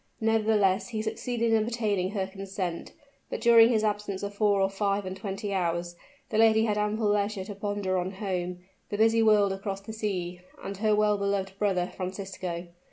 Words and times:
Nevertheless 0.19 0.87
he 0.89 1.03
succeeded 1.03 1.53
in 1.53 1.61
obtaining 1.63 2.09
her 2.09 2.25
consent: 2.25 2.91
but 3.29 3.39
during 3.39 3.69
his 3.69 3.83
absence 3.83 4.23
of 4.23 4.33
four 4.33 4.59
or 4.59 4.67
five 4.67 5.05
and 5.05 5.15
twenty 5.15 5.53
hours, 5.53 5.95
the 6.31 6.39
lady 6.39 6.65
had 6.65 6.75
ample 6.75 7.07
leisure 7.09 7.43
to 7.45 7.53
ponder 7.53 7.99
on 7.99 8.13
home 8.13 8.61
the 8.89 8.97
busy 8.97 9.21
world 9.21 9.53
across 9.53 9.81
the 9.81 9.93
sea 9.93 10.41
and 10.63 10.77
her 10.77 10.95
well 10.95 11.19
beloved 11.19 11.53
brother 11.59 11.85
Francisco. 11.95 12.67